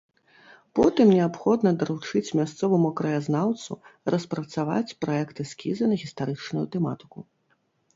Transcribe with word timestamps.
Потым 0.77 1.11
неабходна 1.17 1.73
даручыць 1.83 2.33
мясцоваму 2.41 2.91
краязнаўцу 3.03 3.73
распрацаваць 4.17 4.95
праект 5.07 5.35
эскіза 5.49 5.83
на 5.97 6.05
гістарычную 6.07 6.65
тэматыку. 6.77 7.19